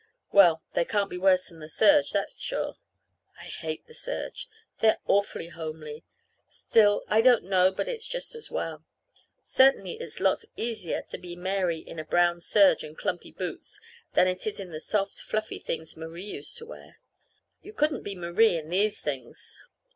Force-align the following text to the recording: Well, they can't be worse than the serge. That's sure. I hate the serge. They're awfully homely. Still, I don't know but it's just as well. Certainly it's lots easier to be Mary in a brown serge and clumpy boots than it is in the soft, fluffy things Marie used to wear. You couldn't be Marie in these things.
Well, 0.31 0.63
they 0.73 0.83
can't 0.83 1.11
be 1.11 1.19
worse 1.19 1.45
than 1.49 1.59
the 1.59 1.69
serge. 1.69 2.09
That's 2.09 2.41
sure. 2.41 2.73
I 3.39 3.43
hate 3.43 3.85
the 3.85 3.93
serge. 3.93 4.49
They're 4.79 4.97
awfully 5.05 5.49
homely. 5.49 6.03
Still, 6.49 7.03
I 7.07 7.21
don't 7.21 7.43
know 7.43 7.71
but 7.71 7.87
it's 7.87 8.07
just 8.07 8.33
as 8.33 8.49
well. 8.49 8.83
Certainly 9.43 9.99
it's 9.99 10.19
lots 10.19 10.47
easier 10.57 11.03
to 11.03 11.19
be 11.19 11.35
Mary 11.35 11.77
in 11.77 11.99
a 11.99 12.03
brown 12.03 12.41
serge 12.41 12.83
and 12.83 12.97
clumpy 12.97 13.31
boots 13.31 13.79
than 14.15 14.27
it 14.27 14.47
is 14.47 14.59
in 14.59 14.71
the 14.71 14.79
soft, 14.79 15.19
fluffy 15.19 15.59
things 15.59 15.95
Marie 15.95 16.25
used 16.25 16.57
to 16.57 16.65
wear. 16.65 16.97
You 17.61 17.71
couldn't 17.71 18.01
be 18.01 18.15
Marie 18.15 18.57
in 18.57 18.69
these 18.69 18.99
things. 19.01 19.59